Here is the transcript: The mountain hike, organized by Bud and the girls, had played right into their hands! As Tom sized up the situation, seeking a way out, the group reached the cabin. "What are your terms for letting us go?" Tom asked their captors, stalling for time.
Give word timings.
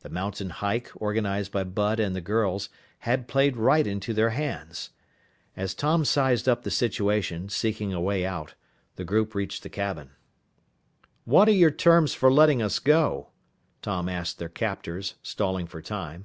The 0.00 0.08
mountain 0.08 0.48
hike, 0.48 0.90
organized 0.94 1.52
by 1.52 1.62
Bud 1.62 2.00
and 2.00 2.16
the 2.16 2.22
girls, 2.22 2.70
had 3.00 3.28
played 3.28 3.54
right 3.54 3.86
into 3.86 4.14
their 4.14 4.30
hands! 4.30 4.92
As 5.58 5.74
Tom 5.74 6.06
sized 6.06 6.48
up 6.48 6.62
the 6.62 6.70
situation, 6.70 7.50
seeking 7.50 7.92
a 7.92 8.00
way 8.00 8.24
out, 8.24 8.54
the 8.96 9.04
group 9.04 9.34
reached 9.34 9.62
the 9.62 9.68
cabin. 9.68 10.12
"What 11.26 11.48
are 11.48 11.52
your 11.52 11.70
terms 11.70 12.14
for 12.14 12.32
letting 12.32 12.62
us 12.62 12.78
go?" 12.78 13.28
Tom 13.82 14.08
asked 14.08 14.38
their 14.38 14.48
captors, 14.48 15.16
stalling 15.22 15.66
for 15.66 15.82
time. 15.82 16.24